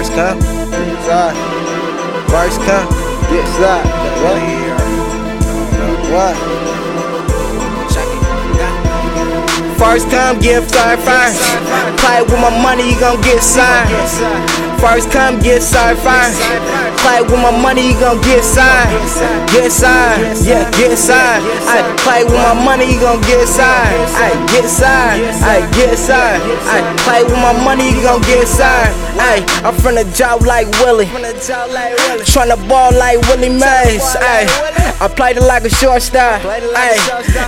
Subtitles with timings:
[0.00, 1.36] First come, side.
[2.32, 2.88] First come,
[3.28, 3.84] get side.
[4.24, 4.40] What?
[6.08, 6.36] What?
[9.76, 11.42] First come, get started first.
[12.00, 13.92] Play with my money, you gon' get signed.
[14.80, 16.89] First come, get started first.
[17.00, 18.92] Play with my money, you gon' get signed.
[19.50, 21.44] Get signed, yeah, get signed.
[21.66, 23.96] I play with my money, you gon' get signed.
[24.14, 26.42] I get signed, I get signed.
[26.68, 28.94] I play with my money, you gon' get signed.
[29.18, 31.06] Ay, I'm from the job like Willie.
[32.24, 34.04] Tryna ball like Willie Mays.
[34.20, 34.46] Ay,
[35.00, 36.42] I played it like a shortstop.
[36.44, 36.96] Ay,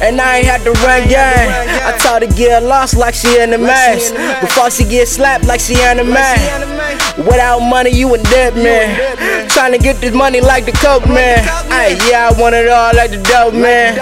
[0.03, 1.51] and I ain't had to run game.
[1.87, 4.13] I taught her get lost like she in the maze.
[4.41, 7.17] Before she get slapped like she in the maze.
[7.19, 9.42] Without money, you a dead man.
[9.49, 11.39] Tryna get this money like the coke man.
[11.71, 13.97] Ay, yeah, I want it all like the dope man.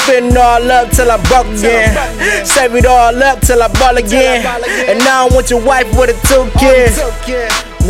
[0.00, 2.46] Spend all up till I broke again.
[2.46, 4.44] Save it all up till I ball again.
[4.88, 6.98] And now I want your wife with a two kids.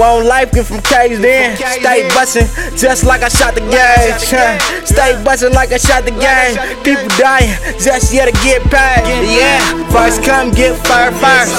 [0.02, 1.54] One life get from caged in.
[1.54, 4.34] Stay bustin' just like I shot the gauge.
[4.34, 4.58] huh.
[4.82, 6.58] Stay bustin' like I shot the game.
[6.82, 9.06] People dying just yet to get paid.
[9.22, 9.62] Yeah,
[9.94, 11.54] first come get fired first.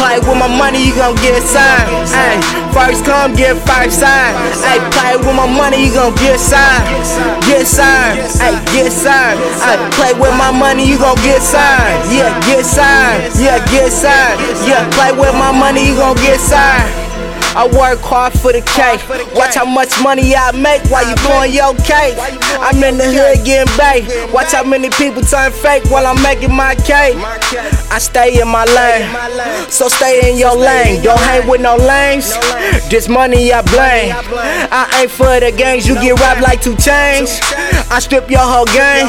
[0.00, 1.92] Play with my money, you gon' get signed.
[2.16, 2.40] Ay,
[2.72, 4.32] first come get fired signed.
[4.64, 6.88] Ay, play with my money, you gon' get signed.
[7.44, 8.16] Get signed.
[8.40, 9.36] Ay, get signed.
[9.60, 12.00] Ay, play with my money, you gon' get signed.
[12.08, 13.28] Yeah, get signed.
[13.36, 14.40] Yeah, get signed.
[14.64, 17.03] Yeah, play with my money, you gon' get signed.
[17.56, 19.00] I work hard for the cake.
[19.34, 22.16] Watch how much money I make while you blowing your cake.
[22.58, 24.32] I'm in the hood getting bait.
[24.32, 27.16] Watch how many people turn fake while I'm making my cake.
[27.90, 29.06] I stay in my lane,
[29.70, 31.02] so stay in your lane.
[31.02, 32.34] Don't hang with no lanes.
[32.90, 34.14] This money I blame.
[34.72, 35.86] I ain't for the games.
[35.86, 37.40] You get robbed like 2 Chainz.
[37.90, 39.08] I strip your whole game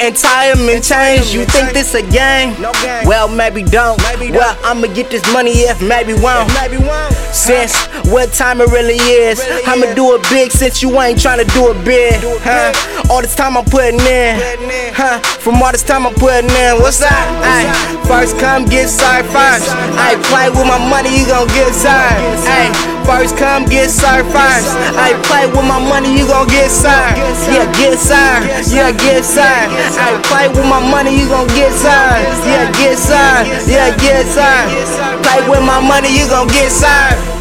[0.00, 1.32] and tie 'em in chains.
[1.32, 2.56] You think this a game?
[3.04, 4.02] Well, maybe don't.
[4.30, 6.50] Well, I'ma get this money if maybe won't.
[7.36, 7.76] Since
[8.08, 9.38] what time it really is.
[9.66, 12.16] I'ma do it big since you ain't tryna do it big.
[12.42, 12.72] Huh?
[13.10, 14.40] All this time I'm putting in.
[14.96, 15.20] Huh?
[15.20, 16.80] From all this time I'm putting in.
[16.80, 17.12] What's up?
[17.12, 17.68] Ay,
[18.08, 19.68] first come get served first.
[20.00, 22.48] I play with my money, you gon' get served.
[22.48, 22.72] Ay,
[23.06, 24.34] first come get served.
[24.34, 27.16] I play with my money, you gon' get served.
[27.46, 28.50] Yeah, get served.
[28.74, 29.70] Yeah, get served.
[29.96, 32.26] I play with my money, you gon' get served.
[32.44, 33.70] Yeah, get served.
[33.70, 35.22] Yeah, get served.
[35.22, 37.35] Play with my money, you gon' get served.